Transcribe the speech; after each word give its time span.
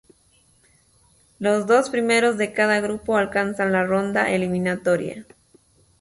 Los 1.37 1.67
dos 1.67 1.91
primeros 1.91 2.39
de 2.39 2.53
cada 2.53 2.79
grupo 2.79 3.17
alcanzan 3.17 3.71
la 3.71 3.85
ronda 3.85 4.31
eliminatoria. 4.31 5.27